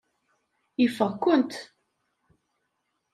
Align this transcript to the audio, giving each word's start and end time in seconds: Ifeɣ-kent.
Ifeɣ-kent. 0.85 1.53